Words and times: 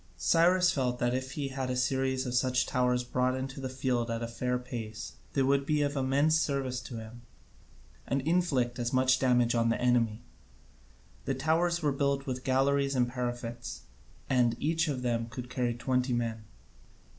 Cyrus 0.17 0.71
felt 0.71 0.97
that 0.97 1.13
he 1.13 1.49
had 1.49 1.69
a 1.69 1.75
series 1.75 2.25
of 2.25 2.33
such 2.33 2.65
towers 2.65 3.03
brought 3.03 3.35
into 3.35 3.61
the 3.61 3.69
field 3.69 4.09
at 4.09 4.23
a 4.23 4.27
fair 4.27 4.57
pace 4.57 5.13
they 5.33 5.43
would 5.43 5.63
be 5.63 5.83
of 5.83 5.95
immense 5.95 6.39
service 6.39 6.79
to 6.79 6.95
him, 6.97 7.21
and 8.07 8.21
inflict 8.21 8.79
as 8.79 8.91
much 8.91 9.19
damage 9.19 9.53
on 9.53 9.69
the 9.69 9.79
enemy. 9.79 10.23
The 11.25 11.35
towers 11.35 11.83
were 11.83 11.91
built 11.91 12.25
with 12.25 12.43
galleries 12.43 12.95
and 12.95 13.07
parapets, 13.07 13.81
and 14.27 14.57
each 14.59 14.87
of 14.87 15.03
them 15.03 15.27
could 15.27 15.51
carry 15.51 15.75
twenty 15.75 16.13
men. 16.13 16.45